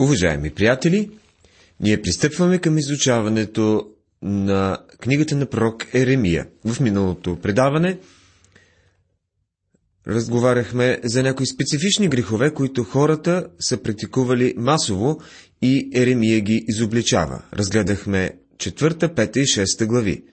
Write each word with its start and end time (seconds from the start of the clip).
Уважаеми 0.00 0.50
приятели, 0.50 1.10
ние 1.80 2.02
пристъпваме 2.02 2.58
към 2.58 2.78
изучаването 2.78 3.88
на 4.22 4.78
книгата 5.00 5.36
на 5.36 5.46
пророк 5.46 5.94
Еремия. 5.94 6.46
В 6.64 6.80
миналото 6.80 7.38
предаване 7.42 7.98
разговаряхме 10.06 11.00
за 11.04 11.22
някои 11.22 11.46
специфични 11.46 12.08
грехове, 12.08 12.54
които 12.54 12.84
хората 12.84 13.46
са 13.60 13.82
практикували 13.82 14.54
масово 14.56 15.20
и 15.62 15.90
Еремия 15.94 16.40
ги 16.40 16.64
изобличава. 16.68 17.42
Разгледахме 17.52 18.30
четвърта, 18.58 19.14
пета 19.14 19.40
и 19.40 19.46
шеста 19.46 19.86
глави. 19.86 20.24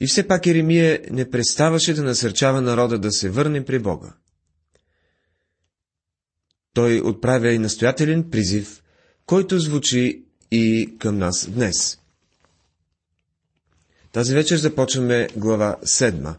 И 0.00 0.06
все 0.06 0.28
пак 0.28 0.46
Еремия 0.46 1.00
не 1.10 1.30
преставаше 1.30 1.94
да 1.94 2.02
насърчава 2.02 2.60
народа 2.60 2.98
да 2.98 3.12
се 3.12 3.30
върне 3.30 3.64
при 3.64 3.78
Бога 3.78 4.12
той 6.74 7.00
отправя 7.00 7.52
и 7.52 7.58
настоятелен 7.58 8.30
призив, 8.30 8.82
който 9.26 9.58
звучи 9.58 10.24
и 10.50 10.94
към 10.98 11.18
нас 11.18 11.46
днес. 11.50 11.98
Тази 14.12 14.34
вечер 14.34 14.56
започваме 14.56 15.28
глава 15.36 15.76
7. 15.84 16.34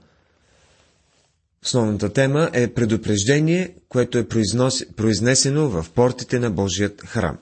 Основната 1.63 2.13
тема 2.13 2.49
е 2.53 2.73
предупреждение, 2.73 3.75
което 3.89 4.17
е 4.17 4.27
произнесено 4.95 5.69
в 5.69 5.85
портите 5.95 6.39
на 6.39 6.51
Божият 6.51 7.01
храм. 7.01 7.37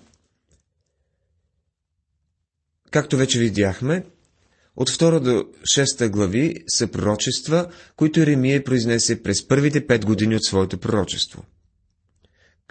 Както 2.92 3.18
вече 3.18 3.40
видяхме, 3.40 4.06
от 4.76 4.90
2 4.90 5.20
до 5.20 5.30
6 5.30 6.10
глави 6.10 6.64
са 6.68 6.88
пророчества, 6.88 7.72
които 7.96 8.20
Еремия 8.20 8.64
произнесе 8.64 9.24
през 9.24 9.48
първите 9.48 9.88
5 9.88 10.06
години 10.06 10.36
от 10.36 10.44
своето 10.44 10.78
пророчество– 10.78 11.44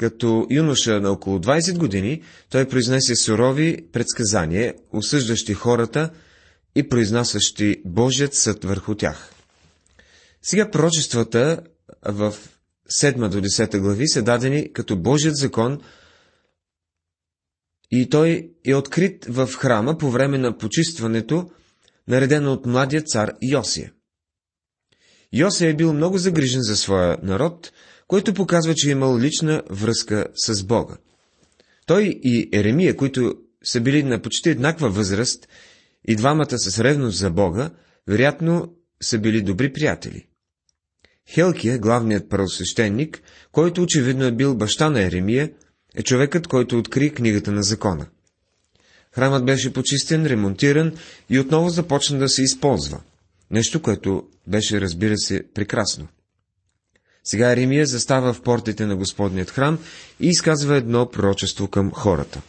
като 0.00 0.46
юноша 0.50 1.00
на 1.00 1.10
около 1.10 1.38
20 1.38 1.78
години, 1.78 2.22
той 2.50 2.68
произнесе 2.68 3.16
сурови 3.16 3.86
предсказания, 3.92 4.74
осъждащи 4.92 5.54
хората 5.54 6.10
и 6.74 6.88
произнасящи 6.88 7.82
Божият 7.84 8.34
съд 8.34 8.64
върху 8.64 8.94
тях. 8.94 9.32
Сега 10.42 10.70
пророчествата 10.70 11.62
в 12.02 12.34
7 12.92 13.28
до 13.28 13.40
10 13.40 13.78
глави 13.78 14.08
са 14.08 14.22
дадени 14.22 14.72
като 14.72 14.96
Божият 14.96 15.36
закон 15.36 15.80
и 17.90 18.08
той 18.08 18.50
е 18.64 18.74
открит 18.74 19.24
в 19.28 19.46
храма 19.46 19.98
по 19.98 20.10
време 20.10 20.38
на 20.38 20.58
почистването, 20.58 21.50
наредено 22.08 22.52
от 22.52 22.66
младия 22.66 23.02
цар 23.02 23.32
Йосия. 23.42 23.92
Йосия 25.32 25.70
е 25.70 25.76
бил 25.76 25.92
много 25.92 26.18
загрижен 26.18 26.62
за 26.62 26.76
своя 26.76 27.18
народ, 27.22 27.72
което 28.10 28.34
показва, 28.34 28.74
че 28.74 28.88
е 28.88 28.92
имал 28.92 29.18
лична 29.18 29.62
връзка 29.70 30.26
с 30.34 30.64
Бога. 30.64 30.96
Той 31.86 32.20
и 32.22 32.48
Еремия, 32.52 32.96
които 32.96 33.34
са 33.64 33.80
били 33.80 34.02
на 34.02 34.22
почти 34.22 34.50
еднаква 34.50 34.90
възраст 34.90 35.48
и 36.08 36.16
двамата 36.16 36.58
с 36.58 36.80
ревност 36.80 37.18
за 37.18 37.30
Бога, 37.30 37.70
вероятно 38.08 38.74
са 39.02 39.18
били 39.18 39.42
добри 39.42 39.72
приятели. 39.72 40.26
Хелкия, 41.28 41.78
главният 41.78 42.28
правосвещеник, 42.28 43.22
който 43.52 43.82
очевидно 43.82 44.24
е 44.24 44.32
бил 44.32 44.56
баща 44.56 44.90
на 44.90 45.02
Еремия, 45.02 45.52
е 45.94 46.02
човекът, 46.02 46.46
който 46.46 46.78
откри 46.78 47.10
книгата 47.10 47.52
на 47.52 47.62
закона. 47.62 48.06
Храмът 49.12 49.44
беше 49.44 49.72
почистен, 49.72 50.26
ремонтиран 50.26 50.92
и 51.28 51.38
отново 51.38 51.68
започна 51.68 52.18
да 52.18 52.28
се 52.28 52.42
използва. 52.42 53.00
Нещо, 53.50 53.82
което 53.82 54.28
беше, 54.46 54.80
разбира 54.80 55.18
се, 55.18 55.42
прекрасно. 55.54 56.08
Сега 57.30 57.52
Еремия 57.52 57.86
застава 57.86 58.32
в 58.32 58.42
портите 58.42 58.86
на 58.86 58.96
Господният 58.96 59.50
храм 59.50 59.78
и 60.20 60.26
изказва 60.28 60.76
едно 60.76 61.10
пророчество 61.10 61.68
към 61.68 61.90
хората. 61.92 62.42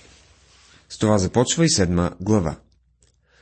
С 0.89 0.97
това 0.97 1.17
започва 1.17 1.65
и 1.65 1.69
седма 1.69 2.11
глава. 2.21 2.55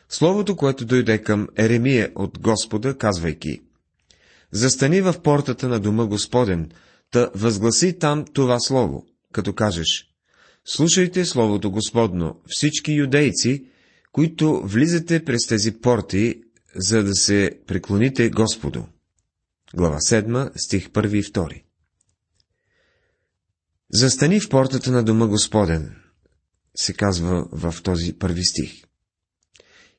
Словото, 0.10 0.56
което 0.56 0.86
дойде 0.86 1.18
към 1.18 1.48
Еремия 1.58 2.12
от 2.16 2.40
Господа, 2.40 2.98
казвайки 2.98 3.62
Застани 4.52 5.02
в 5.02 5.16
портата 5.24 5.68
на 5.68 5.80
дома 5.80 6.06
Господен, 6.06 6.72
та 7.12 7.30
възгласи 7.36 8.00
там 8.00 8.26
това 8.34 8.60
слово, 8.60 9.06
като 9.34 9.54
кажеш 9.54 10.06
Слушайте 10.66 11.26
Словото 11.26 11.72
Господно, 11.72 12.36
всички 12.48 12.92
юдейци, 12.92 13.66
които 14.12 14.62
влизате 14.64 15.26
през 15.26 15.48
тези 15.48 15.72
порти, 15.72 16.36
за 16.76 17.04
да 17.04 17.16
се 17.16 17.52
преклоните 17.68 18.30
Господу. 18.30 18.84
Глава 19.76 19.98
7, 19.98 20.52
стих 20.56 20.90
1 20.90 21.14
и 21.14 21.24
2 21.24 21.64
Застани 23.92 24.40
в 24.40 24.50
портата 24.50 24.92
на 24.92 25.04
дома 25.04 25.28
Господен, 25.28 25.96
се 26.76 26.94
казва 26.94 27.48
в 27.52 27.76
този 27.84 28.14
първи 28.14 28.46
стих. 28.46 28.84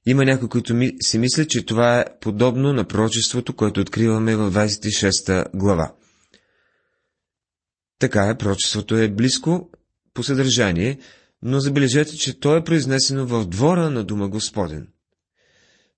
Има 0.07 0.25
някои, 0.25 0.49
които 0.49 0.75
ми, 0.75 0.93
си 1.03 1.19
мислят, 1.19 1.51
че 1.51 1.67
това 1.67 2.01
е 2.01 2.05
подобно 2.21 2.73
на 2.73 2.85
пророчеството, 2.85 3.57
което 3.57 3.81
откриваме 3.81 4.37
в 4.37 4.53
26 4.53 5.57
глава. 5.57 5.95
Така 7.99 8.29
е, 8.29 8.39
пророчеството 8.39 8.97
е 8.97 9.09
близко 9.09 9.71
по 10.15 10.23
съдържание, 10.23 10.99
но 11.43 11.61
забележете, 11.61 12.17
че 12.17 12.41
то 12.41 12.57
е 12.57 12.65
произнесено 12.65 13.27
в 13.27 13.47
двора 13.47 13.91
на 13.91 14.05
Дума 14.05 14.29
Господен– 14.29 14.89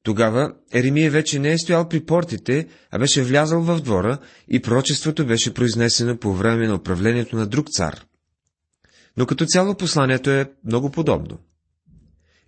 тогава 0.02 0.54
Еремия 0.72 1.10
вече 1.10 1.38
не 1.38 1.52
е 1.52 1.58
стоял 1.58 1.88
при 1.88 2.00
портите, 2.00 2.68
а 2.90 2.98
беше 2.98 3.22
влязал 3.22 3.62
в 3.62 3.80
двора 3.80 4.18
и 4.48 4.62
пророчеството 4.62 5.26
беше 5.26 5.54
произнесено 5.54 6.16
по 6.16 6.34
време 6.34 6.68
на 6.68 6.74
управлението 6.74 7.36
на 7.36 7.46
друг 7.46 7.70
цар. 7.70 8.04
Но 9.16 9.26
като 9.26 9.46
цяло 9.46 9.74
посланието 9.74 10.30
е 10.30 10.50
много 10.64 10.90
подобно. 10.90 11.38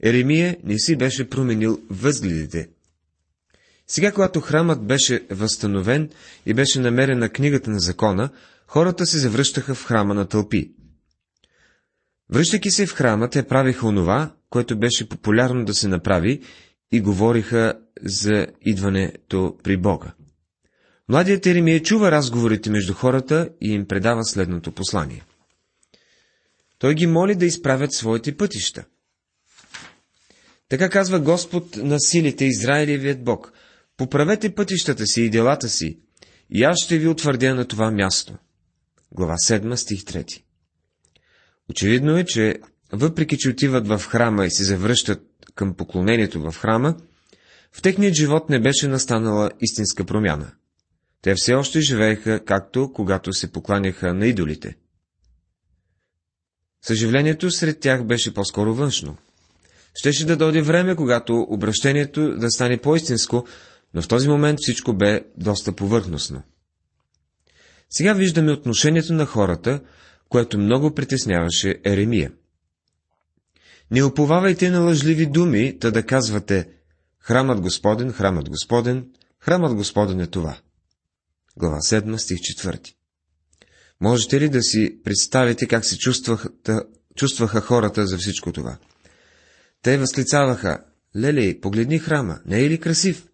Еремия 0.02 0.56
не 0.64 0.78
си 0.78 0.96
беше 0.96 1.28
променил 1.28 1.80
възгледите. 1.90 2.68
Сега, 3.86 4.12
когато 4.12 4.40
храмът 4.40 4.86
беше 4.86 5.26
възстановен 5.30 6.10
и 6.46 6.54
беше 6.54 6.80
намерена 6.80 7.28
книгата 7.28 7.70
на 7.70 7.80
закона, 7.80 8.30
хората 8.66 9.06
се 9.06 9.18
завръщаха 9.18 9.74
в 9.74 9.84
храма 9.84 10.14
на 10.14 10.28
тълпи. 10.28 10.72
Връщайки 12.30 12.70
се 12.70 12.86
в 12.86 12.94
храма, 12.94 13.30
те 13.30 13.42
правиха 13.42 13.86
онова, 13.86 14.34
което 14.50 14.78
беше 14.78 15.08
популярно 15.08 15.64
да 15.64 15.74
се 15.74 15.88
направи 15.88 16.42
и 16.94 17.00
говориха 17.00 17.74
за 18.02 18.46
идването 18.60 19.56
при 19.62 19.76
Бога. 19.76 20.14
Младият 21.08 21.46
Еремия 21.46 21.82
чува 21.82 22.10
разговорите 22.10 22.70
между 22.70 22.94
хората 22.94 23.50
и 23.60 23.72
им 23.72 23.88
предава 23.88 24.24
следното 24.24 24.72
послание. 24.72 25.24
Той 26.78 26.94
ги 26.94 27.06
моли 27.06 27.34
да 27.34 27.46
изправят 27.46 27.92
своите 27.92 28.36
пътища. 28.36 28.84
Така 30.68 30.90
казва 30.90 31.20
Господ 31.20 31.76
на 31.76 32.00
силите 32.00 32.44
Израилевият 32.44 33.24
Бог. 33.24 33.52
Поправете 33.96 34.54
пътищата 34.54 35.06
си 35.06 35.22
и 35.22 35.30
делата 35.30 35.68
си, 35.68 35.98
и 36.50 36.64
аз 36.64 36.84
ще 36.84 36.98
ви 36.98 37.08
утвърдя 37.08 37.54
на 37.54 37.68
това 37.68 37.90
място. 37.90 38.34
Глава 39.12 39.34
7, 39.34 39.74
стих 39.74 40.00
3. 40.00 40.42
Очевидно 41.70 42.16
е, 42.16 42.24
че 42.24 42.58
въпреки, 42.96 43.38
че 43.38 43.50
отиват 43.50 43.88
в 43.88 44.02
храма 44.08 44.46
и 44.46 44.50
се 44.50 44.64
завръщат 44.64 45.22
към 45.54 45.74
поклонението 45.74 46.42
в 46.42 46.58
храма, 46.58 46.96
в 47.72 47.82
техният 47.82 48.14
живот 48.14 48.50
не 48.50 48.60
беше 48.60 48.88
настанала 48.88 49.50
истинска 49.60 50.04
промяна. 50.04 50.52
Те 51.22 51.34
все 51.34 51.54
още 51.54 51.80
живееха 51.80 52.44
както 52.44 52.92
когато 52.92 53.32
се 53.32 53.52
покланяха 53.52 54.14
на 54.14 54.26
идолите. 54.26 54.76
Съживлението 56.82 57.50
сред 57.50 57.80
тях 57.80 58.04
беше 58.04 58.34
по-скоро 58.34 58.74
външно. 58.74 59.16
Щеше 59.94 60.26
да 60.26 60.36
дойде 60.36 60.62
време, 60.62 60.96
когато 60.96 61.46
обращението 61.48 62.36
да 62.36 62.50
стане 62.50 62.78
по-истинско, 62.78 63.46
но 63.94 64.02
в 64.02 64.08
този 64.08 64.28
момент 64.28 64.58
всичко 64.62 64.92
бе 64.92 65.24
доста 65.36 65.72
повърхностно. 65.72 66.42
Сега 67.90 68.12
виждаме 68.12 68.52
отношението 68.52 69.12
на 69.12 69.26
хората, 69.26 69.80
което 70.28 70.58
много 70.58 70.94
притесняваше 70.94 71.80
Еремия– 71.84 72.32
не 73.90 74.04
уповавайте 74.04 74.70
на 74.70 74.80
лъжливи 74.80 75.26
думи, 75.26 75.78
та 75.78 75.90
да 75.90 76.06
казвате 76.06 76.68
Храмът 77.24 77.60
Господен, 77.60 78.12
храмът 78.12 78.48
Господен, 78.48 79.06
храмът 79.40 79.74
Господен 79.74 80.20
е 80.20 80.26
това. 80.26 80.58
Глава 81.56 81.76
7, 81.76 82.16
стих 82.16 82.38
4. 82.38 82.94
Можете 84.00 84.40
ли 84.40 84.48
да 84.48 84.62
си 84.62 85.00
представите 85.04 85.66
как 85.66 85.84
се 85.84 85.98
чувстваха, 85.98 86.50
чувстваха 87.16 87.60
хората 87.60 88.06
за 88.06 88.18
всичко 88.18 88.52
това? 88.52 88.78
Те 89.82 89.98
възклицаваха, 89.98 90.84
леле, 91.16 91.60
погледни 91.60 91.98
храма, 91.98 92.40
не 92.46 92.64
е 92.64 92.70
ли 92.70 92.80
красив? 92.80 93.26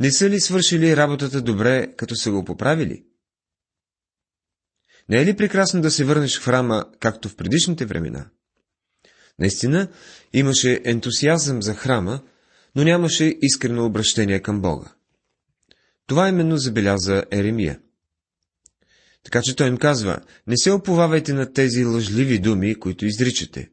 Не 0.00 0.10
са 0.10 0.30
ли 0.30 0.40
свършили 0.40 0.96
работата 0.96 1.42
добре, 1.42 1.94
като 1.96 2.16
са 2.16 2.30
го 2.30 2.44
поправили? 2.44 3.04
Не 5.08 5.22
е 5.22 5.26
ли 5.26 5.36
прекрасно 5.36 5.80
да 5.80 5.90
се 5.90 6.04
върнеш 6.04 6.38
в 6.38 6.44
храма, 6.44 6.84
както 7.00 7.28
в 7.28 7.36
предишните 7.36 7.86
времена? 7.86 8.30
Наистина, 9.42 9.88
имаше 10.32 10.80
ентусиазъм 10.84 11.62
за 11.62 11.74
храма, 11.74 12.20
но 12.76 12.84
нямаше 12.84 13.38
искрено 13.42 13.86
обращение 13.86 14.40
към 14.40 14.62
Бога. 14.62 14.92
Това 16.06 16.28
именно 16.28 16.56
забеляза 16.56 17.24
Еремия. 17.30 17.80
Така 19.24 19.40
че 19.42 19.56
той 19.56 19.68
им 19.68 19.76
казва, 19.76 20.18
не 20.46 20.56
се 20.56 20.70
оповавайте 20.70 21.32
на 21.32 21.52
тези 21.52 21.84
лъжливи 21.84 22.38
думи, 22.38 22.74
които 22.74 23.06
изричате. 23.06 23.70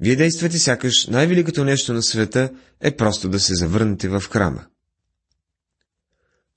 Вие 0.00 0.16
действате 0.16 0.58
сякаш 0.58 1.06
най-великото 1.06 1.64
нещо 1.64 1.92
на 1.92 2.02
света 2.02 2.50
е 2.80 2.96
просто 2.96 3.28
да 3.28 3.40
се 3.40 3.54
завърнете 3.54 4.08
в 4.08 4.20
храма. 4.30 4.66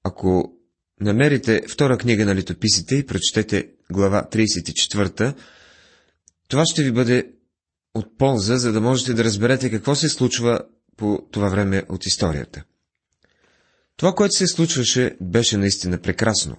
Ако 0.04 0.54
намерите 1.02 1.62
втора 1.68 1.98
книга 1.98 2.26
на 2.26 2.36
летописите 2.36 2.96
и 2.96 3.06
прочетете 3.06 3.70
глава 3.92 4.28
34, 4.32 5.36
това 6.48 6.66
ще 6.66 6.84
ви 6.84 6.92
бъде 6.92 7.32
от 7.94 8.18
полза, 8.18 8.58
за 8.58 8.72
да 8.72 8.82
можете 8.82 9.14
да 9.14 9.24
разберете 9.24 9.72
какво 9.72 9.96
се 9.96 10.10
случва 10.10 10.60
по 10.98 11.28
това 11.32 11.50
време 11.50 11.84
от 11.90 12.06
историята. 12.06 12.64
Това, 13.98 14.14
което 14.16 14.36
се 14.36 14.48
случваше, 14.48 15.18
беше 15.22 15.58
наистина 15.58 15.98
прекрасно. 15.98 16.58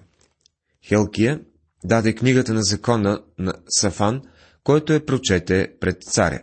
Хелкия 0.84 1.40
даде 1.84 2.14
книгата 2.14 2.54
на 2.54 2.62
закона 2.62 3.22
на 3.38 3.54
Сафан, 3.68 4.22
който 4.64 4.92
е 4.92 5.04
прочете 5.04 5.72
пред 5.80 6.02
царя. 6.02 6.42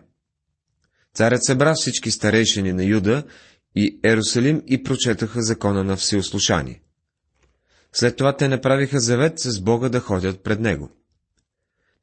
Царят 1.14 1.46
събра 1.46 1.74
всички 1.76 2.12
старейшини 2.12 2.74
на 2.74 2.84
Юда 2.84 3.24
и 3.76 4.00
Ерусалим 4.04 4.64
и 4.68 4.84
прочетаха 4.84 5.42
закона 5.42 5.84
на 5.84 5.96
всеослушание. 5.96 6.82
След 7.94 8.18
това 8.18 8.38
те 8.38 8.48
направиха 8.48 9.00
завет 9.00 9.40
с 9.40 9.62
Бога 9.62 9.90
да 9.90 10.00
ходят 10.00 10.44
пред 10.44 10.60
него. 10.60 10.92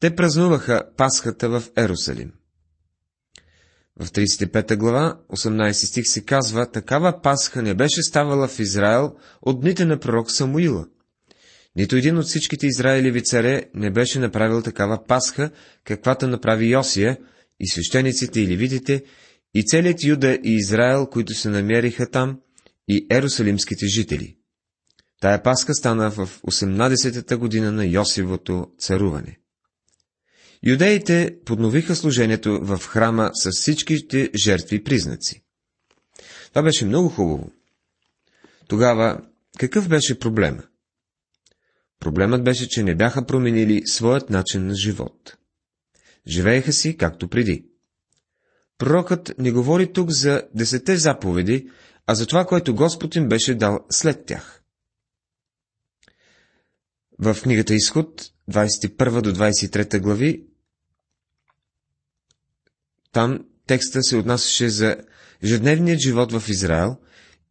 Те 0.00 0.14
празнуваха 0.16 0.82
Пасхата 0.96 1.48
в 1.48 1.62
Ерусалим. 1.76 2.32
В 4.00 4.06
35 4.06 4.76
глава, 4.76 5.18
18 5.32 5.72
стих 5.72 6.04
се 6.06 6.24
казва, 6.24 6.70
такава 6.70 7.20
Пасха 7.22 7.62
не 7.62 7.74
беше 7.74 8.02
ставала 8.02 8.48
в 8.48 8.58
Израел 8.58 9.14
от 9.42 9.60
дните 9.60 9.84
на 9.84 9.98
пророк 9.98 10.30
Самуила. 10.30 10.86
Нито 11.76 11.96
един 11.96 12.18
от 12.18 12.26
всичките 12.26 12.66
Израилеви 12.66 13.22
царе 13.22 13.64
не 13.74 13.90
беше 13.90 14.18
направил 14.18 14.62
такава 14.62 15.04
Пасха, 15.04 15.50
каквато 15.84 16.28
направи 16.28 16.70
Йосия, 16.70 17.18
и 17.60 17.68
свещениците 17.68 18.40
и 18.40 18.48
левитите, 18.48 19.04
и 19.54 19.64
целият 19.64 20.04
Юда 20.04 20.38
и 20.44 20.54
Израел, 20.54 21.06
които 21.06 21.34
се 21.34 21.48
намериха 21.48 22.10
там, 22.10 22.40
и 22.88 23.06
ерусалимските 23.10 23.86
жители. 23.86 24.36
Тая 25.20 25.42
паска 25.42 25.74
стана 25.74 26.10
в 26.10 26.28
18-та 26.42 27.36
година 27.36 27.72
на 27.72 27.86
Йосивото 27.86 28.66
царуване. 28.78 29.38
Юдеите 30.66 31.36
подновиха 31.44 31.96
служението 31.96 32.60
в 32.62 32.78
храма 32.78 33.30
с 33.34 33.50
всичките 33.50 34.30
жертви 34.44 34.84
признаци. 34.84 35.42
Това 36.48 36.62
беше 36.62 36.84
много 36.84 37.08
хубаво. 37.08 37.50
Тогава, 38.68 39.20
какъв 39.58 39.88
беше 39.88 40.18
проблема? 40.18 40.62
Проблемът 42.00 42.44
беше, 42.44 42.68
че 42.68 42.82
не 42.82 42.94
бяха 42.94 43.26
променили 43.26 43.82
своят 43.86 44.30
начин 44.30 44.66
на 44.66 44.74
живот. 44.74 45.36
Живееха 46.26 46.72
си 46.72 46.96
както 46.96 47.28
преди. 47.28 47.66
Пророкът 48.78 49.34
не 49.38 49.52
говори 49.52 49.92
тук 49.92 50.10
за 50.10 50.42
десете 50.54 50.96
заповеди, 50.96 51.70
а 52.06 52.14
за 52.14 52.26
това, 52.26 52.44
което 52.44 52.74
Господ 52.74 53.16
им 53.16 53.28
беше 53.28 53.54
дал 53.54 53.86
след 53.90 54.26
тях. 54.26 54.62
В 57.18 57.36
книгата 57.42 57.74
Изход, 57.74 58.22
21 58.50 59.20
до 59.20 59.32
23 59.32 60.00
глави, 60.00 60.46
там 63.14 63.38
текста 63.66 64.02
се 64.02 64.16
отнасяше 64.16 64.68
за 64.68 64.96
ежедневният 65.42 66.00
живот 66.00 66.32
в 66.32 66.48
Израел 66.48 66.96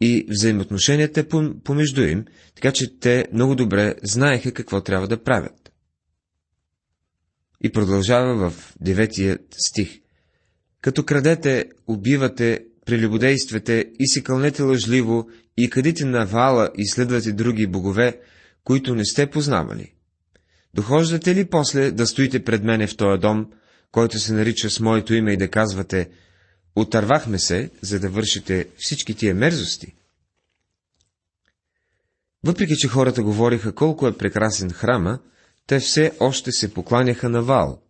и 0.02 0.26
взаимоотношенията 0.30 1.28
помежду 1.64 2.02
им, 2.02 2.26
така 2.56 2.72
че 2.72 3.00
те 3.00 3.28
много 3.34 3.56
добре 3.56 3.96
знаеха 4.04 4.52
какво 4.52 4.82
трябва 4.82 5.08
да 5.08 5.24
правят. 5.24 5.72
И 7.62 7.72
продължава 7.72 8.50
в 8.50 8.74
деветият 8.82 9.56
стих. 9.58 10.00
Като 10.82 11.04
крадете, 11.04 11.66
убивате, 11.88 12.60
прелюбодействате 12.86 13.86
и 14.00 14.08
си 14.08 14.24
кълнете 14.24 14.62
лъжливо 14.62 15.30
и 15.58 15.70
къдите 15.70 16.06
на 16.06 16.26
вала 16.26 16.70
и 16.78 16.88
следвате 16.88 17.32
други 17.32 17.68
богове, 17.68 18.20
които 18.64 18.96
не 18.96 19.06
сте 19.06 19.30
познавали. 19.30 19.94
Дохождате 20.74 21.36
ли 21.36 21.46
после 21.46 21.92
да 21.92 22.08
стоите 22.08 22.44
пред 22.44 22.64
мене 22.64 22.88
в 22.88 22.98
този 22.98 23.22
дом, 23.22 23.46
който 23.94 24.20
се 24.20 24.34
нарича 24.34 24.70
с 24.70 24.80
моето 24.80 25.14
име 25.14 25.34
и 25.34 25.38
да 25.38 25.52
казвате, 25.52 26.10
отървахме 26.76 27.40
се, 27.40 27.70
за 27.82 28.00
да 28.00 28.10
вършите 28.10 28.68
всички 28.78 29.16
тия 29.16 29.36
мерзости? 29.36 29.96
Въпреки, 32.44 32.76
че 32.76 32.88
хората 32.88 33.24
говориха 33.24 33.76
колко 33.76 34.08
е 34.08 34.18
прекрасен 34.18 34.70
храма, 34.72 35.20
те 35.68 35.80
все 35.80 36.12
още 36.20 36.52
се 36.52 36.74
покланяха 36.74 37.30
на 37.30 37.42
Вал. 37.42 37.82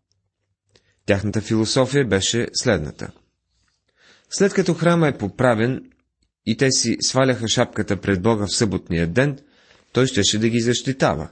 Тяхната 1.06 1.42
философия 1.42 2.08
беше 2.08 2.48
следната. 2.54 3.12
След 4.30 4.54
като 4.54 4.74
храма 4.74 5.08
е 5.08 5.18
поправен 5.18 5.92
и 6.46 6.58
те 6.58 6.72
си 6.72 6.98
сваляха 7.02 7.48
шапката 7.48 8.02
пред 8.02 8.22
Бога 8.22 8.46
в 8.46 8.56
съботния 8.56 9.08
ден, 9.08 9.40
той 9.94 10.08
щеше 10.08 10.40
да 10.40 10.50
ги 10.50 10.60
защитава. 10.60 11.32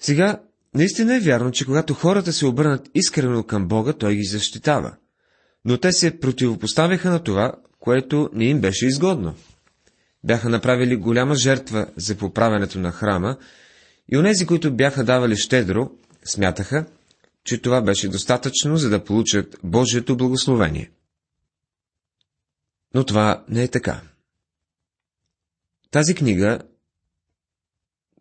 Сега, 0.00 0.42
наистина 0.74 1.16
е 1.16 1.20
вярно, 1.20 1.50
че 1.50 1.64
когато 1.64 1.94
хората 1.94 2.32
се 2.32 2.46
обърнат 2.46 2.90
искрено 2.94 3.42
към 3.42 3.68
Бога, 3.68 3.92
той 3.92 4.14
ги 4.14 4.24
защитава. 4.24 4.96
Но 5.64 5.78
те 5.78 5.92
се 5.92 6.20
противопоставяха 6.20 7.10
на 7.10 7.22
това, 7.22 7.52
което 7.80 8.30
не 8.32 8.44
им 8.44 8.60
беше 8.60 8.86
изгодно. 8.86 9.34
Бяха 10.24 10.48
направили 10.48 10.96
голяма 10.96 11.34
жертва 11.34 11.86
за 11.96 12.14
поправянето 12.14 12.78
на 12.78 12.92
храма 12.92 13.36
и 14.12 14.16
онези, 14.16 14.46
които 14.46 14.76
бяха 14.76 15.04
давали 15.04 15.36
щедро, 15.36 15.90
смятаха, 16.24 16.86
че 17.44 17.62
това 17.62 17.82
беше 17.82 18.08
достатъчно, 18.08 18.76
за 18.76 18.90
да 18.90 19.04
получат 19.04 19.56
Божието 19.64 20.16
благословение. 20.16 20.90
Но 22.94 23.04
това 23.04 23.44
не 23.48 23.62
е 23.62 23.68
така. 23.68 24.00
Тази 25.90 26.14
книга, 26.14 26.58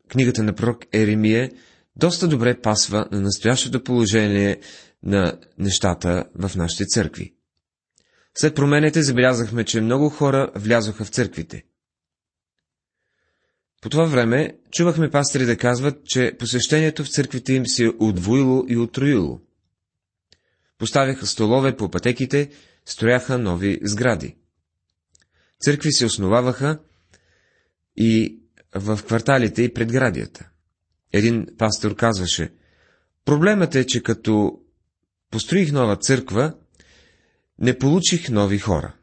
книгата 0.08 0.44
на 0.44 0.54
пророк 0.54 0.86
Еремия, 0.94 1.52
доста 1.96 2.28
добре 2.28 2.62
пасва 2.62 3.08
на 3.12 3.22
настоящото 3.22 3.84
положение 3.84 4.60
на 5.04 5.40
нещата 5.58 6.26
в 6.36 6.56
нашите 6.56 6.86
църкви. 6.86 7.34
След 8.36 8.56
промените 8.56 9.02
забелязахме, 9.04 9.64
че 9.64 9.82
много 9.82 10.10
хора 10.10 10.52
влязоха 10.56 11.06
в 11.06 11.10
църквите. 11.10 11.64
По 13.82 13.90
това 13.90 14.06
време 14.06 14.58
чувахме 14.72 15.10
пастори 15.10 15.46
да 15.46 15.58
казват, 15.58 16.06
че 16.06 16.36
посещението 16.40 17.04
в 17.04 17.10
църквите 17.10 17.54
им 17.54 17.68
се 17.68 17.86
е 17.86 17.90
удвоило 18.00 18.66
и 18.68 18.78
отроило. 18.78 19.42
Поставяха 20.78 21.28
столове 21.28 21.76
по 21.78 21.90
пътеките, 21.92 22.50
строяха 22.86 23.38
нови 23.38 23.80
сгради. 23.84 24.36
Църкви 25.62 25.92
се 25.92 26.06
основаваха 26.06 26.80
и 27.98 28.40
в 28.76 29.00
кварталите 29.06 29.62
и 29.64 29.74
предградията. 29.74 30.50
Един 31.14 31.48
пастор 31.58 31.96
казваше, 31.96 32.54
проблемът 33.26 33.76
е, 33.76 33.86
че 33.86 34.04
като 34.04 34.60
построих 35.32 35.72
нова 35.72 35.96
църква, 35.96 36.54
не 37.60 37.78
получих 37.78 38.30
нови 38.30 38.60
хора. 38.60 38.96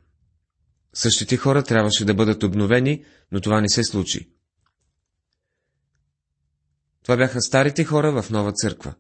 Същите 0.95 1.37
хора 1.37 1.63
трябваше 1.63 2.05
да 2.05 2.15
бъдат 2.15 2.43
обновени, 2.43 3.05
но 3.33 3.41
това 3.41 3.61
не 3.61 3.69
се 3.69 3.85
случи. 3.85 4.31
Това 7.03 7.17
бяха 7.17 7.41
старите 7.41 7.85
хора 7.85 8.23
в 8.23 8.31
нова 8.31 8.53
църква. 8.53 8.95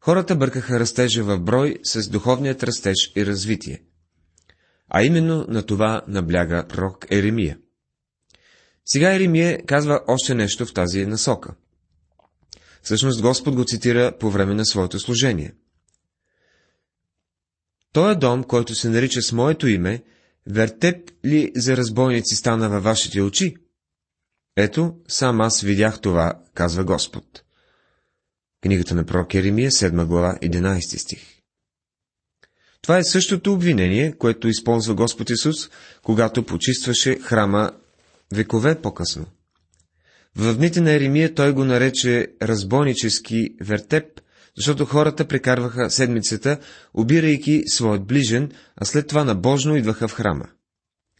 Хората 0.00 0.36
бъркаха 0.36 0.80
растежа 0.80 1.24
в 1.24 1.40
брой 1.40 1.78
с 1.82 2.08
духовният 2.08 2.62
растеж 2.62 3.12
и 3.16 3.26
развитие. 3.26 3.82
А 4.88 5.02
именно 5.02 5.46
на 5.48 5.66
това 5.66 6.02
набляга 6.08 6.66
пророк 6.68 7.06
Еремия. 7.10 7.58
Сега 8.84 9.14
Еремия 9.14 9.66
казва 9.66 10.00
още 10.08 10.34
нещо 10.34 10.66
в 10.66 10.74
тази 10.74 11.06
насока. 11.06 11.54
Всъщност 12.82 13.22
Господ 13.22 13.54
го 13.54 13.64
цитира 13.64 14.12
по 14.20 14.30
време 14.30 14.54
на 14.54 14.66
своето 14.66 14.98
служение. 14.98 15.54
Той 17.92 18.18
дом, 18.18 18.44
който 18.44 18.74
се 18.74 18.88
нарича 18.88 19.22
с 19.22 19.32
моето 19.32 19.68
име, 19.68 20.02
вертеп 20.46 21.10
ли 21.24 21.52
за 21.56 21.76
разбойници 21.76 22.34
стана 22.34 22.68
във 22.68 22.84
вашите 22.84 23.22
очи? 23.22 23.56
Ето, 24.56 24.96
сам 25.08 25.40
аз 25.40 25.60
видях 25.60 26.00
това, 26.00 26.32
казва 26.54 26.84
Господ. 26.84 27.42
Книгата 28.62 28.94
на 28.94 29.04
пророк 29.04 29.34
Еремия, 29.34 29.70
7 29.70 30.04
глава, 30.04 30.38
11 30.42 30.96
стих. 30.96 31.42
Това 32.82 32.98
е 32.98 33.04
същото 33.04 33.52
обвинение, 33.52 34.12
което 34.12 34.48
използва 34.48 34.94
Господ 34.94 35.30
Исус, 35.30 35.70
когато 36.02 36.46
почистваше 36.46 37.18
храма 37.18 37.72
векове 38.34 38.80
по-късно. 38.80 39.26
В 40.36 40.54
дните 40.54 40.80
на 40.80 40.90
Еремия 40.92 41.34
той 41.34 41.52
го 41.52 41.64
нарече 41.64 42.28
разбойнически 42.42 43.54
вертеп, 43.60 44.20
защото 44.56 44.84
хората 44.84 45.28
прекарваха 45.28 45.90
седмицата, 45.90 46.58
обирайки 46.94 47.62
своят 47.66 48.06
ближен, 48.06 48.52
а 48.76 48.84
след 48.84 49.06
това 49.06 49.24
набожно 49.24 49.76
идваха 49.76 50.08
в 50.08 50.12
храма. 50.12 50.48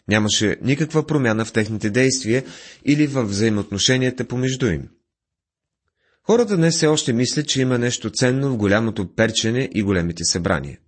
Нямаше 0.08 0.56
никаква 0.62 1.06
промяна 1.06 1.44
в 1.44 1.52
техните 1.52 1.90
действия 1.90 2.44
или 2.84 3.06
в 3.06 3.24
взаимоотношенията 3.24 4.28
помежду 4.28 4.66
им. 4.66 4.88
Хората 6.22 6.56
днес 6.56 6.76
все 6.76 6.86
още 6.86 7.12
мислят, 7.12 7.48
че 7.48 7.60
има 7.60 7.78
нещо 7.78 8.10
ценно 8.10 8.50
в 8.50 8.56
голямото 8.56 9.14
перчене 9.14 9.70
и 9.74 9.82
големите 9.82 10.24
събрания. 10.24 10.78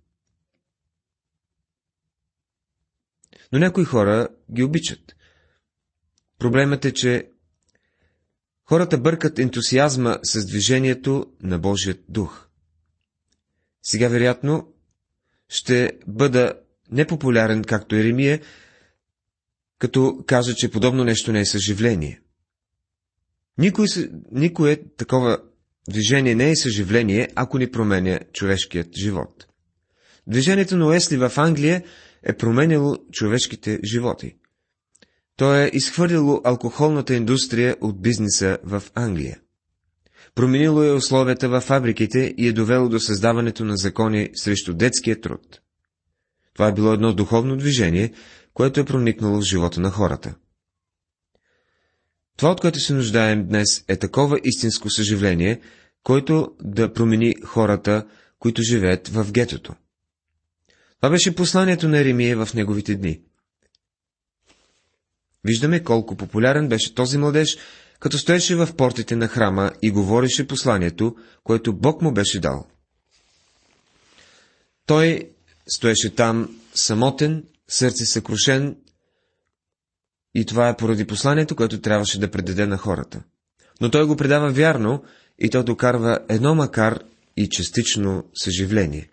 Но 3.51 3.59
някои 3.59 3.83
хора 3.83 4.27
ги 4.53 4.63
обичат. 4.63 5.15
Проблемът 6.39 6.85
е, 6.85 6.91
че 6.91 7.29
хората 8.65 8.97
бъркат 8.97 9.39
ентусиазма 9.39 10.19
с 10.23 10.45
движението 10.45 11.25
на 11.41 11.59
Божият 11.59 11.99
дух. 12.09 12.47
Сега, 13.83 14.07
вероятно, 14.07 14.73
ще 15.49 15.91
бъда 16.07 16.53
непопулярен, 16.91 17.63
както 17.63 17.95
Еремия, 17.95 18.41
като 19.79 20.23
кажа, 20.27 20.55
че 20.55 20.71
подобно 20.71 21.03
нещо 21.03 21.31
не 21.31 21.39
е 21.39 21.45
съживление. 21.45 22.21
Никой, 23.57 23.85
никое 24.31 24.77
такова 24.97 25.37
движение 25.89 26.35
не 26.35 26.49
е 26.49 26.55
съживление, 26.55 27.29
ако 27.35 27.57
ни 27.57 27.71
променя 27.71 28.19
човешкият 28.33 28.95
живот. 28.97 29.47
Движението 30.27 30.77
на 30.77 30.87
Уесли 30.87 31.17
в 31.17 31.31
Англия 31.37 31.83
е 32.23 32.37
променяло 32.37 32.97
човешките 33.11 33.79
животи. 33.83 34.35
То 35.37 35.55
е 35.55 35.71
изхвърлило 35.73 36.41
алкохолната 36.43 37.15
индустрия 37.15 37.75
от 37.81 38.01
бизнеса 38.01 38.57
в 38.63 38.83
Англия. 38.95 39.39
Променило 40.35 40.83
е 40.83 40.91
условията 40.91 41.49
във 41.49 41.63
фабриките 41.63 42.33
и 42.37 42.47
е 42.47 42.53
довело 42.53 42.89
до 42.89 42.99
създаването 42.99 43.65
на 43.65 43.77
закони 43.77 44.29
срещу 44.35 44.73
детския 44.73 45.21
труд. 45.21 45.61
Това 46.53 46.67
е 46.67 46.73
било 46.73 46.93
едно 46.93 47.13
духовно 47.13 47.57
движение, 47.57 48.11
което 48.53 48.79
е 48.79 48.85
проникнало 48.85 49.37
в 49.37 49.43
живота 49.43 49.81
на 49.81 49.91
хората. 49.91 50.35
Това, 52.37 52.51
от 52.51 52.61
което 52.61 52.79
се 52.79 52.93
нуждаем 52.93 53.47
днес, 53.47 53.85
е 53.87 53.97
такова 53.97 54.39
истинско 54.43 54.89
съживление, 54.89 55.61
който 56.03 56.51
да 56.61 56.93
промени 56.93 57.35
хората, 57.43 58.05
които 58.39 58.61
живеят 58.61 59.07
в 59.07 59.31
гетото. 59.31 59.73
Това 61.01 61.09
беше 61.09 61.35
посланието 61.35 61.87
на 61.87 61.99
Еремия 61.99 62.45
в 62.45 62.53
неговите 62.53 62.95
дни. 62.95 63.21
Виждаме 65.45 65.83
колко 65.83 66.15
популярен 66.15 66.69
беше 66.69 66.95
този 66.95 67.17
младеж, 67.17 67.57
като 67.99 68.17
стоеше 68.17 68.55
в 68.55 68.75
портите 68.77 69.15
на 69.15 69.27
храма 69.27 69.71
и 69.81 69.91
говореше 69.91 70.47
посланието, 70.47 71.15
което 71.43 71.73
Бог 71.73 72.01
му 72.01 72.13
беше 72.13 72.39
дал. 72.39 72.67
Той 74.85 75.29
стоеше 75.67 76.15
там 76.15 76.59
самотен, 76.75 77.43
сърце 77.67 78.05
съкрушен, 78.05 78.75
и 80.35 80.45
това 80.45 80.69
е 80.69 80.77
поради 80.77 81.07
посланието, 81.07 81.55
което 81.55 81.81
трябваше 81.81 82.19
да 82.19 82.31
предаде 82.31 82.65
на 82.65 82.77
хората. 82.77 83.23
Но 83.81 83.91
той 83.91 84.05
го 84.05 84.15
предава 84.15 84.51
вярно 84.51 85.03
и 85.39 85.49
то 85.49 85.63
докарва 85.63 86.19
едно 86.29 86.55
макар 86.55 86.99
и 87.37 87.49
частично 87.49 88.23
съживление. 88.35 89.09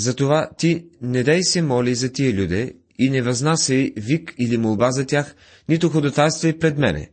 Затова 0.00 0.50
ти 0.58 0.86
не 1.02 1.22
дай 1.22 1.42
се 1.42 1.62
моли 1.62 1.94
за 1.94 2.12
тия 2.12 2.34
люде 2.34 2.74
и 2.98 3.10
не 3.10 3.22
възнасяй 3.22 3.92
вик 3.96 4.34
или 4.38 4.56
молба 4.56 4.90
за 4.90 5.06
тях, 5.06 5.34
нито 5.68 5.88
ходотайствай 5.88 6.58
пред 6.58 6.78
мене, 6.78 7.10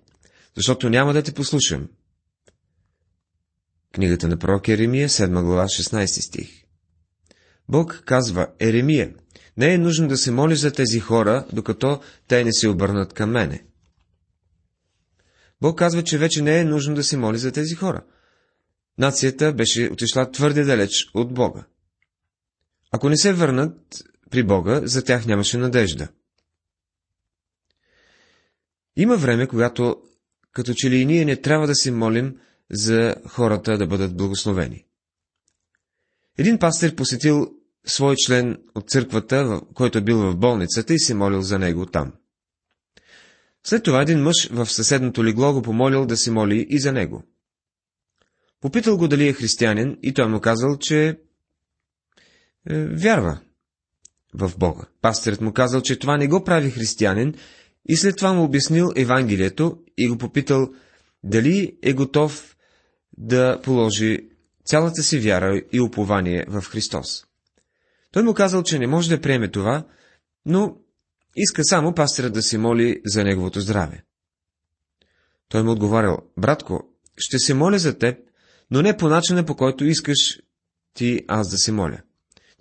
защото 0.55 0.89
няма 0.89 1.13
да 1.13 1.23
те 1.23 1.33
послушам. 1.33 1.87
Книгата 3.93 4.27
на 4.27 4.37
пророк 4.37 4.67
Еремия, 4.67 5.09
7 5.09 5.43
глава, 5.43 5.63
16 5.63 6.05
стих. 6.05 6.63
Бог 7.69 8.03
казва, 8.05 8.47
Еремия, 8.59 9.13
не 9.57 9.73
е 9.73 9.77
нужно 9.77 10.07
да 10.07 10.17
се 10.17 10.31
моли 10.31 10.55
за 10.55 10.71
тези 10.71 10.99
хора, 10.99 11.45
докато 11.53 12.01
те 12.27 12.43
не 12.43 12.53
се 12.53 12.67
обърнат 12.67 13.13
към 13.13 13.31
мене. 13.31 13.63
Бог 15.61 15.77
казва, 15.77 16.03
че 16.03 16.17
вече 16.17 16.41
не 16.41 16.59
е 16.59 16.65
нужно 16.65 16.95
да 16.95 17.03
се 17.03 17.17
моли 17.17 17.37
за 17.37 17.51
тези 17.51 17.75
хора. 17.75 18.03
Нацията 18.97 19.53
беше 19.53 19.89
отишла 19.91 20.31
твърде 20.31 20.63
далеч 20.63 21.09
от 21.13 21.33
Бога. 21.33 21.65
Ако 22.91 23.09
не 23.09 23.17
се 23.17 23.33
върнат 23.33 24.03
при 24.29 24.43
Бога, 24.43 24.81
за 24.83 25.03
тях 25.03 25.25
нямаше 25.25 25.57
надежда. 25.57 26.07
Има 28.95 29.17
време, 29.17 29.47
когато 29.47 29.97
като 30.51 30.73
че 30.73 30.89
ли 30.89 30.97
и 30.97 31.05
ние 31.05 31.25
не 31.25 31.41
трябва 31.41 31.67
да 31.67 31.75
се 31.75 31.91
молим 31.91 32.37
за 32.71 33.15
хората 33.27 33.77
да 33.77 33.87
бъдат 33.87 34.17
благословени. 34.17 34.85
Един 36.37 36.59
пастир 36.59 36.95
посетил 36.95 37.47
свой 37.85 38.15
член 38.25 38.57
от 38.75 38.89
църквата, 38.89 39.61
който 39.73 39.97
е 39.97 40.01
бил 40.01 40.17
в 40.17 40.37
болницата 40.37 40.93
и 40.93 40.99
се 40.99 41.13
молил 41.13 41.41
за 41.41 41.59
него 41.59 41.85
там. 41.85 42.13
След 43.63 43.83
това 43.83 44.01
един 44.01 44.19
мъж 44.19 44.49
в 44.51 44.65
съседното 44.65 45.25
легло 45.25 45.53
го 45.53 45.61
помолил 45.61 46.05
да 46.05 46.17
се 46.17 46.31
моли 46.31 46.67
и 46.69 46.79
за 46.79 46.91
него. 46.91 47.23
Попитал 48.61 48.97
го 48.97 49.07
дали 49.07 49.27
е 49.27 49.33
християнин 49.33 49.97
и 50.03 50.13
той 50.13 50.27
му 50.27 50.39
казал, 50.39 50.77
че 50.77 51.19
е, 52.69 52.85
вярва 52.85 53.39
в 54.33 54.51
Бога. 54.57 54.85
Пастирът 55.01 55.41
му 55.41 55.53
казал, 55.53 55.81
че 55.81 55.99
това 55.99 56.17
не 56.17 56.27
го 56.27 56.43
прави 56.43 56.71
християнин 56.71 57.33
и 57.89 57.97
след 57.97 58.17
това 58.17 58.33
му 58.33 58.43
обяснил 58.43 58.91
Евангелието 58.95 59.77
и 59.97 60.07
го 60.07 60.17
попитал 60.17 60.69
дали 61.23 61.77
е 61.81 61.93
готов 61.93 62.55
да 63.17 63.61
положи 63.63 64.29
цялата 64.65 65.03
си 65.03 65.19
вяра 65.19 65.61
и 65.73 65.81
упование 65.81 66.45
в 66.47 66.61
Христос. 66.61 67.25
Той 68.11 68.23
му 68.23 68.33
казал, 68.33 68.63
че 68.63 68.79
не 68.79 68.87
може 68.87 69.09
да 69.09 69.21
приеме 69.21 69.51
това, 69.51 69.85
но 70.45 70.77
иска 71.35 71.63
само 71.63 71.93
пастирът 71.93 72.33
да 72.33 72.41
се 72.41 72.57
моли 72.57 73.01
за 73.05 73.23
неговото 73.23 73.59
здраве. 73.59 74.03
Той 75.49 75.63
му 75.63 75.71
отговарял, 75.71 76.17
братко, 76.37 76.83
ще 77.17 77.39
се 77.39 77.53
моля 77.53 77.79
за 77.79 77.97
теб, 77.97 78.17
но 78.71 78.81
не 78.81 78.97
по 78.97 79.09
начина, 79.09 79.45
по 79.45 79.55
който 79.55 79.85
искаш 79.85 80.39
ти 80.93 81.25
аз 81.27 81.49
да 81.49 81.57
се 81.57 81.71
моля. 81.71 82.01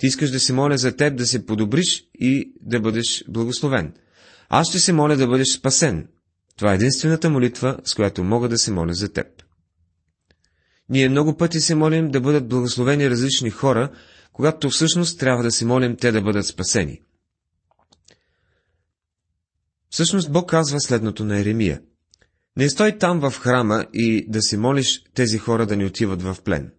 Ти 0.01 0.07
искаш 0.07 0.31
да 0.31 0.41
се 0.41 0.53
моля 0.53 0.79
за 0.79 0.97
теб 0.97 1.17
да 1.17 1.27
се 1.27 1.47
подобриш 1.47 2.05
и 2.15 2.53
да 2.61 2.81
бъдеш 2.81 3.25
благословен. 3.29 3.95
Аз 4.49 4.69
ще 4.69 4.79
се 4.79 4.93
моля 4.93 5.17
да 5.17 5.27
бъдеш 5.27 5.49
спасен. 5.49 6.09
Това 6.57 6.73
е 6.73 6.75
единствената 6.75 7.31
молитва, 7.31 7.79
с 7.85 7.95
която 7.95 8.25
мога 8.25 8.49
да 8.49 8.59
се 8.59 8.73
моля 8.73 8.95
за 8.95 9.13
теб. 9.13 9.27
Ние 10.89 11.09
много 11.09 11.37
пъти 11.37 11.61
се 11.61 11.75
молим 11.75 12.11
да 12.11 12.21
бъдат 12.21 12.49
благословени 12.49 13.11
различни 13.11 13.51
хора, 13.51 13.93
когато 14.33 14.71
всъщност 14.71 15.19
трябва 15.19 15.43
да 15.43 15.53
се 15.53 15.65
молим 15.65 15.97
те 15.97 16.13
да 16.13 16.23
бъдат 16.23 16.47
спасени. 16.47 17.01
Всъщност 19.91 20.33
Бог 20.33 20.51
казва 20.51 20.81
следното 20.81 21.25
на 21.25 21.39
Еремия. 21.39 21.81
Не 22.57 22.69
стой 22.69 22.99
там 22.99 23.21
в 23.21 23.39
храма 23.39 23.87
и 23.93 24.27
да 24.29 24.43
се 24.43 24.57
молиш 24.57 25.05
тези 25.15 25.39
хора 25.39 25.67
да 25.67 25.77
ни 25.77 25.85
отиват 25.85 26.23
в 26.23 26.37
плен. 26.45 26.73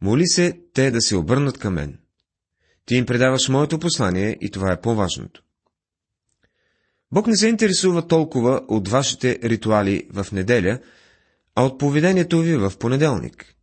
Моли 0.00 0.26
се 0.26 0.60
те 0.74 0.90
да 0.90 1.00
се 1.00 1.16
обърнат 1.16 1.58
към 1.58 1.74
мен. 1.74 1.98
Ти 2.86 2.94
им 2.94 3.06
предаваш 3.06 3.48
моето 3.48 3.78
послание 3.78 4.36
и 4.40 4.50
това 4.50 4.72
е 4.72 4.80
по-важното. 4.80 5.42
Бог 7.12 7.26
не 7.26 7.36
се 7.36 7.48
интересува 7.48 8.06
толкова 8.06 8.60
от 8.68 8.88
вашите 8.88 9.38
ритуали 9.44 10.08
в 10.12 10.26
неделя, 10.32 10.78
а 11.54 11.64
от 11.64 11.78
поведението 11.78 12.38
ви 12.38 12.56
в 12.56 12.72
понеделник. 12.78 13.54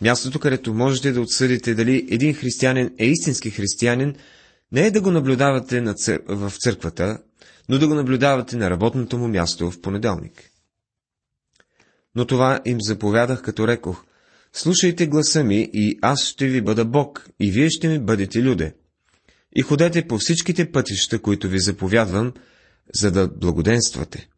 Мястото, 0.00 0.40
където 0.40 0.74
можете 0.74 1.12
да 1.12 1.20
отсъдите 1.20 1.74
дали 1.74 2.08
един 2.10 2.34
християнин 2.34 2.90
е 2.98 3.06
истински 3.06 3.50
християнин, 3.50 4.14
не 4.72 4.86
е 4.86 4.90
да 4.90 5.00
го 5.00 5.10
наблюдавате 5.10 5.80
на 5.80 5.94
цър... 5.94 6.22
в 6.28 6.52
църквата, 6.58 7.18
но 7.68 7.78
да 7.78 7.88
го 7.88 7.94
наблюдавате 7.94 8.56
на 8.56 8.70
работното 8.70 9.18
му 9.18 9.28
място 9.28 9.70
в 9.70 9.80
понеделник. 9.80 10.50
Но 12.14 12.26
това 12.26 12.60
им 12.64 12.80
заповядах, 12.80 13.42
като 13.42 13.68
рекох, 13.68 14.04
слушайте 14.56 15.06
гласа 15.06 15.44
ми 15.44 15.70
и 15.72 15.98
аз 16.02 16.24
ще 16.24 16.46
ви 16.46 16.62
бъда 16.62 16.84
Бог, 16.84 17.28
и 17.40 17.50
вие 17.50 17.70
ще 17.70 17.88
ми 17.88 17.98
бъдете 17.98 18.42
люде. 18.42 18.74
И 19.56 19.62
ходете 19.62 20.06
по 20.06 20.18
всичките 20.18 20.72
пътища, 20.72 21.22
които 21.22 21.48
ви 21.48 21.58
заповядвам, 21.58 22.32
за 22.94 23.10
да 23.10 23.28
благоденствате. 23.28 24.28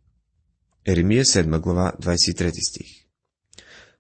Еремия 0.86 1.24
7 1.24 1.60
глава 1.60 1.92
23 2.02 2.68
стих 2.70 2.86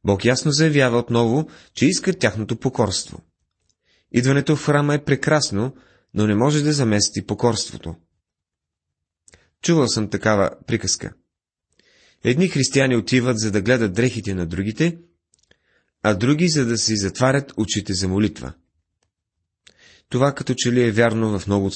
Бог 0.04 0.24
ясно 0.24 0.52
заявява 0.52 0.98
отново, 0.98 1.48
че 1.74 1.86
иска 1.86 2.18
тяхното 2.18 2.56
покорство. 2.56 3.22
Идването 4.12 4.56
в 4.56 4.64
храма 4.64 4.94
е 4.94 5.04
прекрасно, 5.04 5.74
но 6.14 6.26
не 6.26 6.34
може 6.34 6.62
да 6.62 6.72
замести 6.72 7.26
покорството. 7.26 7.94
Чувал 9.62 9.88
съм 9.88 10.10
такава 10.10 10.50
приказка. 10.66 11.12
Едни 12.24 12.48
християни 12.48 12.96
отиват, 12.96 13.38
за 13.38 13.50
да 13.50 13.62
гледат 13.62 13.92
дрехите 13.92 14.34
на 14.34 14.46
другите, 14.46 14.98
а 16.02 16.14
други, 16.14 16.48
за 16.48 16.66
да 16.66 16.78
си 16.78 16.96
затварят 16.96 17.52
очите 17.56 17.94
за 17.94 18.08
молитва. 18.08 18.52
Това 20.08 20.34
като 20.34 20.54
че 20.56 20.72
ли 20.72 20.84
е 20.84 20.92
вярно 20.92 21.38
в 21.38 21.46
много 21.46 21.66
от 21.66 21.74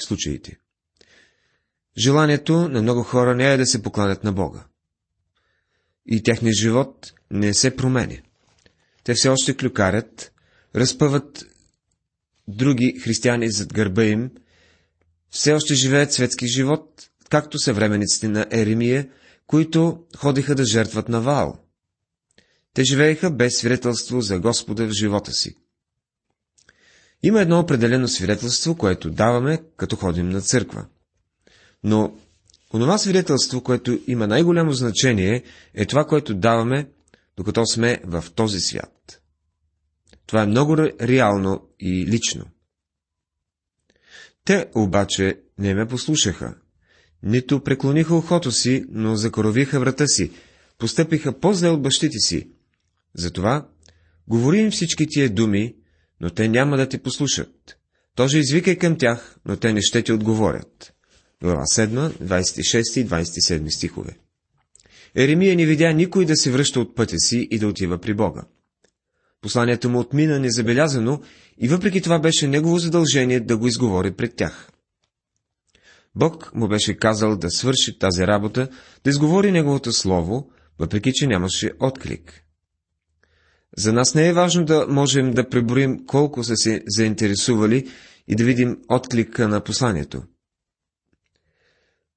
случаите. 0.00 0.58
Желанието 1.98 2.68
на 2.68 2.82
много 2.82 3.02
хора 3.02 3.34
не 3.34 3.52
е 3.52 3.56
да 3.56 3.66
се 3.66 3.82
покланят 3.82 4.24
на 4.24 4.32
Бога. 4.32 4.64
И 6.06 6.22
техният 6.22 6.56
живот 6.56 7.12
не 7.30 7.54
се 7.54 7.76
променя. 7.76 8.16
Те 9.04 9.14
все 9.14 9.28
още 9.28 9.56
клюкарят, 9.56 10.32
разпъват 10.74 11.44
други 12.48 13.00
християни 13.00 13.50
зад 13.50 13.72
гърба 13.72 14.04
им, 14.04 14.30
все 15.30 15.52
още 15.52 15.74
живеят 15.74 16.12
светски 16.12 16.46
живот, 16.46 17.10
както 17.30 17.58
съвременниците 17.58 18.28
на 18.28 18.46
Еремия, 18.50 19.08
които 19.46 20.04
ходиха 20.16 20.54
да 20.54 20.64
жертват 20.64 21.08
на 21.08 21.20
Ваал. 21.20 21.67
Те 22.78 22.84
живееха 22.84 23.30
без 23.30 23.58
свидетелство 23.58 24.20
за 24.20 24.38
Господа 24.38 24.86
в 24.86 24.90
живота 24.90 25.32
си. 25.32 25.56
Има 27.22 27.40
едно 27.40 27.60
определено 27.60 28.08
свидетелство, 28.08 28.76
което 28.76 29.10
даваме, 29.10 29.62
като 29.76 29.96
ходим 29.96 30.28
на 30.28 30.40
църква. 30.40 30.86
Но 31.84 32.16
онова 32.74 32.98
свидетелство, 32.98 33.62
което 33.62 34.00
има 34.06 34.26
най-голямо 34.26 34.72
значение, 34.72 35.42
е 35.74 35.86
това, 35.86 36.04
което 36.04 36.34
даваме, 36.34 36.88
докато 37.36 37.66
сме 37.66 38.00
в 38.04 38.24
този 38.34 38.60
свят. 38.60 39.22
Това 40.26 40.42
е 40.42 40.46
много 40.46 40.76
реално 41.00 41.68
и 41.80 42.06
лично. 42.06 42.44
Те 44.44 44.66
обаче 44.74 45.40
не 45.58 45.74
ме 45.74 45.86
послушаха. 45.86 46.54
Нито 47.22 47.64
преклониха 47.64 48.14
ухото 48.14 48.52
си, 48.52 48.84
но 48.90 49.16
закоровиха 49.16 49.80
врата 49.80 50.06
си, 50.06 50.30
постъпиха 50.78 51.40
по-зле 51.40 51.68
от 51.68 51.82
бащите 51.82 52.18
си. 52.18 52.50
Затова 53.18 53.68
говори 54.28 54.58
им 54.58 54.70
всички 54.70 55.06
тия 55.06 55.30
думи, 55.30 55.74
но 56.20 56.30
те 56.30 56.48
няма 56.48 56.76
да 56.76 56.88
те 56.88 56.98
послушат. 56.98 57.76
Тоже 58.14 58.38
извикай 58.38 58.76
към 58.76 58.98
тях, 58.98 59.36
но 59.44 59.56
те 59.56 59.72
не 59.72 59.82
ще 59.82 60.02
ти 60.02 60.12
отговорят. 60.12 60.92
Глава 61.42 61.62
7, 61.62 62.10
26 62.10 63.00
и 63.00 63.06
27 63.06 63.76
стихове. 63.76 64.18
Еремия 65.14 65.56
не 65.56 65.66
видя 65.66 65.92
никой 65.92 66.24
да 66.24 66.36
се 66.36 66.50
връща 66.50 66.80
от 66.80 66.96
пътя 66.96 67.18
си 67.18 67.48
и 67.50 67.58
да 67.58 67.68
отива 67.68 67.98
при 67.98 68.14
Бога. 68.14 68.42
Посланието 69.40 69.90
му 69.90 69.98
отмина 69.98 70.38
незабелязано 70.38 71.22
и 71.58 71.68
въпреки 71.68 72.00
това 72.00 72.18
беше 72.18 72.48
негово 72.48 72.78
задължение 72.78 73.40
да 73.40 73.56
го 73.56 73.66
изговори 73.66 74.10
пред 74.10 74.36
тях. 74.36 74.70
Бог 76.14 76.54
му 76.54 76.68
беше 76.68 76.96
казал 76.96 77.36
да 77.36 77.50
свърши 77.50 77.98
тази 77.98 78.26
работа, 78.26 78.68
да 79.04 79.10
изговори 79.10 79.52
неговото 79.52 79.92
слово, 79.92 80.50
въпреки 80.78 81.12
че 81.12 81.26
нямаше 81.26 81.70
отклик. 81.80 82.44
За 83.76 83.92
нас 83.92 84.14
не 84.14 84.28
е 84.28 84.32
важно 84.32 84.64
да 84.64 84.86
можем 84.88 85.30
да 85.30 85.48
преброим 85.48 86.06
колко 86.06 86.44
са 86.44 86.56
се 86.56 86.82
заинтересували 86.86 87.90
и 88.28 88.36
да 88.36 88.44
видим 88.44 88.78
отклика 88.88 89.48
на 89.48 89.64
посланието. 89.64 90.22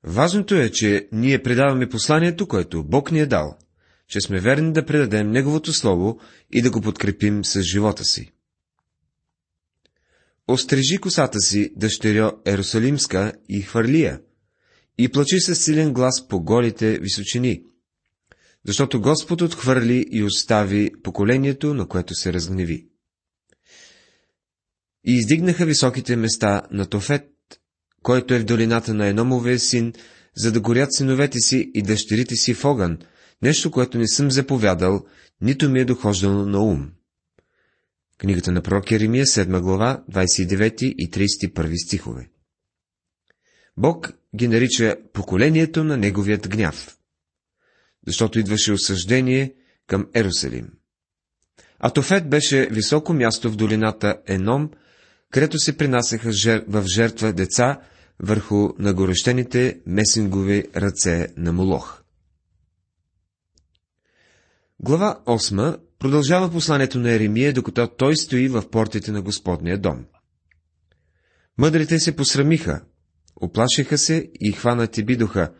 Важното 0.03 0.55
е, 0.55 0.69
че 0.69 1.07
ние 1.11 1.43
предаваме 1.43 1.89
посланието, 1.89 2.47
което 2.47 2.83
Бог 2.83 3.11
ни 3.11 3.19
е 3.19 3.25
дал, 3.25 3.57
че 4.07 4.21
сме 4.21 4.39
верни 4.39 4.73
да 4.73 4.85
предадем 4.85 5.31
Неговото 5.31 5.73
Слово 5.73 6.19
и 6.51 6.61
да 6.61 6.71
го 6.71 6.81
подкрепим 6.81 7.45
с 7.45 7.61
живота 7.61 8.03
си. 8.03 8.31
Острежи 10.47 10.97
косата 10.97 11.39
си, 11.39 11.73
дъщеря 11.75 12.31
Ерусалимска 12.45 13.33
и 13.49 13.61
хвърлия, 13.61 14.21
и 14.97 15.09
плачи 15.09 15.39
с 15.39 15.55
силен 15.55 15.93
глас 15.93 16.27
по 16.27 16.43
голите 16.43 16.99
височини, 16.99 17.63
защото 18.67 19.01
Господ 19.01 19.41
отхвърли 19.41 20.05
и 20.11 20.23
остави 20.23 20.91
поколението, 21.03 21.73
на 21.73 21.87
което 21.87 22.15
се 22.15 22.33
разгневи. 22.33 22.87
И 25.03 25.13
издигнаха 25.13 25.65
високите 25.65 26.15
места 26.15 26.61
на 26.71 26.85
Тофет, 26.85 27.27
който 28.03 28.33
е 28.33 28.39
в 28.39 28.45
долината 28.45 28.93
на 28.93 29.07
Еномовия 29.07 29.59
син, 29.59 29.93
за 30.35 30.51
да 30.51 30.61
горят 30.61 30.93
синовете 30.93 31.39
си 31.39 31.71
и 31.73 31.81
дъщерите 31.81 32.35
си 32.35 32.53
в 32.53 32.65
огън, 32.65 32.97
нещо, 33.41 33.71
което 33.71 33.97
не 33.97 34.07
съм 34.07 34.31
заповядал, 34.31 35.05
нито 35.41 35.69
ми 35.69 35.79
е 35.79 35.85
дохождало 35.85 36.45
на 36.45 36.63
ум. 36.63 36.91
Книгата 38.17 38.51
на 38.51 38.61
пророк 38.61 38.91
Еремия, 38.91 39.25
7 39.25 39.61
глава, 39.61 40.03
29 40.11 40.83
и 40.83 41.11
31 41.11 41.85
стихове. 41.85 42.29
Бог 43.77 44.13
ги 44.35 44.47
нарича 44.47 44.95
поколението 45.13 45.83
на 45.83 45.97
неговият 45.97 46.49
гняв, 46.49 46.97
защото 48.07 48.39
идваше 48.39 48.73
осъждение 48.73 49.53
към 49.87 50.07
Ерусалим. 50.15 50.69
Атофет 51.79 52.29
беше 52.29 52.67
високо 52.71 53.13
място 53.13 53.51
в 53.51 53.55
долината 53.55 54.21
Еном, 54.27 54.69
където 55.31 55.59
се 55.59 55.77
принасяха 55.77 56.31
в 56.67 56.85
жертва 56.87 57.33
деца 57.33 57.81
върху 58.19 58.69
нагорещените 58.79 59.79
месингови 59.85 60.65
ръце 60.75 61.27
на 61.37 61.53
Молох. 61.53 62.01
Глава 64.79 65.19
8 65.25 65.77
продължава 65.99 66.51
посланието 66.51 66.99
на 66.99 67.11
Еремия, 67.11 67.53
докато 67.53 67.87
той 67.87 68.17
стои 68.17 68.47
в 68.47 68.69
портите 68.69 69.11
на 69.11 69.21
Господния 69.21 69.77
дом. 69.77 70.05
Мъдрите 71.57 71.99
се 71.99 72.15
посрамиха, 72.15 72.81
оплашиха 73.35 73.97
се 73.97 74.31
и 74.41 74.51
хванати 74.51 75.03
бидоха. 75.03 75.53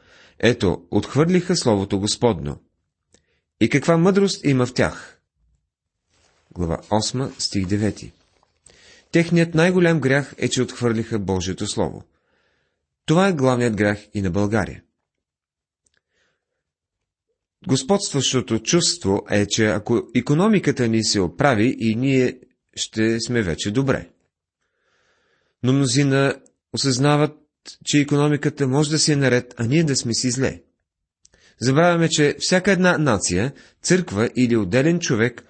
Ето, 0.43 0.87
отхвърлиха 0.91 1.55
Словото 1.55 1.99
Господно. 1.99 2.59
И 3.59 3.69
каква 3.69 3.97
мъдрост 3.97 4.45
има 4.45 4.65
в 4.65 4.73
тях? 4.73 5.21
Глава 6.51 6.77
8, 6.77 7.39
стих 7.39 7.67
9 7.67 8.11
Техният 9.11 9.53
най-голям 9.53 9.99
грях 9.99 10.35
е, 10.37 10.49
че 10.49 10.61
отхвърлиха 10.61 11.19
Божието 11.19 11.67
Слово. 11.67 12.03
Това 13.05 13.27
е 13.27 13.33
главният 13.33 13.75
грях 13.75 14.07
и 14.13 14.21
на 14.21 14.31
България. 14.31 14.83
Господстващото 17.67 18.59
чувство 18.59 19.25
е, 19.29 19.45
че 19.45 19.65
ако 19.65 20.01
економиката 20.15 20.87
ни 20.87 21.03
се 21.03 21.21
оправи 21.21 21.75
и 21.79 21.95
ние 21.95 22.39
ще 22.75 23.19
сме 23.19 23.41
вече 23.41 23.71
добре. 23.71 24.09
Но 25.63 25.73
мнозина 25.73 26.41
осъзнават, 26.73 27.40
че 27.85 27.99
економиката 27.99 28.67
може 28.67 28.89
да 28.89 28.99
си 28.99 29.11
е 29.11 29.15
наред, 29.15 29.53
а 29.57 29.63
ние 29.65 29.83
да 29.83 29.95
сме 29.95 30.13
си 30.13 30.31
зле. 30.31 30.61
Забравяме, 31.61 32.09
че 32.09 32.35
всяка 32.39 32.71
една 32.71 32.97
нация, 32.97 33.53
църква 33.81 34.29
или 34.35 34.55
отделен 34.55 34.99
човек 34.99 35.43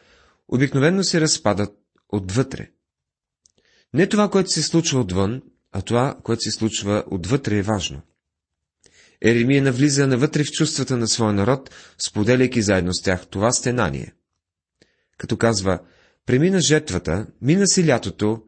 обикновенно 0.47 1.03
се 1.03 1.21
разпадат 1.21 1.77
отвътре. 2.09 2.69
Не 3.93 4.07
това, 4.07 4.29
което 4.29 4.49
се 4.49 4.63
случва 4.63 4.99
отвън, 4.99 5.41
а 5.71 5.81
това, 5.81 6.17
което 6.23 6.41
се 6.41 6.51
случва 6.51 7.03
отвътре 7.11 7.57
е 7.57 7.61
важно. 7.61 8.01
Еремия 9.21 9.63
навлиза 9.63 10.07
навътре 10.07 10.43
в 10.43 10.51
чувствата 10.51 10.97
на 10.97 11.07
своя 11.07 11.33
народ, 11.33 11.69
споделяйки 12.07 12.61
заедно 12.61 12.93
с 12.93 13.01
тях 13.03 13.27
това 13.27 13.51
стенание. 13.51 14.13
Като 15.17 15.37
казва, 15.37 15.79
премина 16.25 16.61
жертвата, 16.61 17.27
мина 17.41 17.67
си 17.67 17.87
лятото 17.87 18.43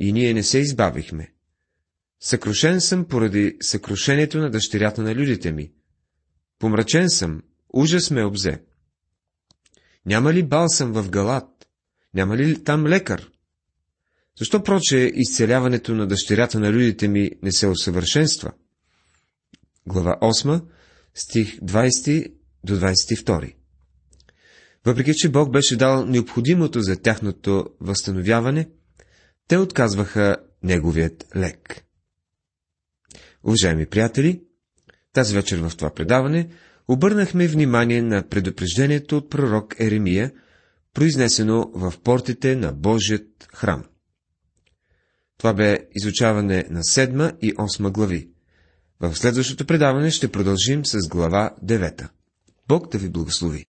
и 0.00 0.12
ние 0.12 0.34
не 0.34 0.42
се 0.42 0.58
избавихме. 0.58 1.32
Съкрушен 2.20 2.80
съм 2.80 3.04
поради 3.04 3.56
съкрушението 3.60 4.38
на 4.38 4.50
дъщерята 4.50 5.02
на 5.02 5.14
людите 5.14 5.52
ми. 5.52 5.72
Помрачен 6.58 7.10
съм, 7.10 7.42
ужас 7.72 8.10
ме 8.10 8.24
обзе. 8.24 8.62
Няма 10.06 10.32
ли 10.32 10.42
балсам 10.42 10.92
в 10.92 11.10
Галат? 11.10 11.68
Няма 12.14 12.36
ли 12.36 12.64
там 12.64 12.86
лекар? 12.86 13.30
Защо 14.38 14.62
проче 14.62 15.12
изцеляването 15.14 15.94
на 15.94 16.06
дъщерята 16.06 16.60
на 16.60 16.72
людите 16.72 17.08
ми 17.08 17.30
не 17.42 17.52
се 17.52 17.66
усъвършенства? 17.66 18.52
Глава 19.86 20.18
8, 20.22 20.64
стих 21.14 21.60
20 21.60 22.32
до 22.64 22.76
22 22.76 23.54
Въпреки, 24.86 25.12
че 25.14 25.28
Бог 25.28 25.50
беше 25.50 25.76
дал 25.76 26.06
необходимото 26.06 26.80
за 26.80 26.96
тяхното 27.02 27.66
възстановяване, 27.80 28.68
те 29.48 29.56
отказваха 29.58 30.36
Неговият 30.62 31.26
лек. 31.36 31.85
Уважаеми 33.46 33.86
приятели, 33.86 34.42
тази 35.12 35.34
вечер 35.34 35.58
в 35.58 35.76
това 35.76 35.94
предаване 35.94 36.48
обърнахме 36.88 37.48
внимание 37.48 38.02
на 38.02 38.28
предупреждението 38.28 39.16
от 39.16 39.30
пророк 39.30 39.80
Еремия, 39.80 40.32
произнесено 40.94 41.70
в 41.74 41.94
портите 42.04 42.56
на 42.56 42.72
Божият 42.72 43.48
храм. 43.54 43.84
Това 45.38 45.54
бе 45.54 45.78
изучаване 45.94 46.66
на 46.70 46.84
седма 46.84 47.32
и 47.42 47.52
осма 47.58 47.90
глави. 47.90 48.28
В 49.00 49.14
следващото 49.14 49.66
предаване 49.66 50.10
ще 50.10 50.32
продължим 50.32 50.86
с 50.86 51.08
глава 51.08 51.54
9. 51.64 52.08
Бог 52.68 52.92
да 52.92 52.98
ви 52.98 53.08
благослови! 53.08 53.64